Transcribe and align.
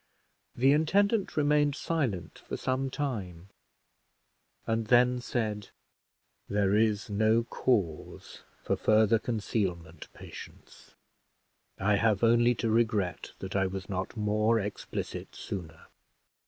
The 0.55 0.71
intendant 0.71 1.37
remained 1.37 1.75
silent 1.75 2.39
for 2.39 2.57
some 2.57 2.89
time, 2.89 3.49
and 4.65 4.87
then 4.87 5.19
said, 5.21 5.69
"There 6.49 6.73
is 6.73 7.07
no 7.11 7.43
cause 7.43 8.41
for 8.63 8.75
further 8.75 9.19
concealment, 9.19 10.11
Patience; 10.15 10.95
I 11.79 11.97
have 11.97 12.23
only 12.23 12.55
to 12.55 12.71
regret 12.71 13.33
that 13.37 13.55
I 13.55 13.67
was 13.67 13.89
not 13.89 14.17
more 14.17 14.59
explicit 14.59 15.35
sooner. 15.35 15.85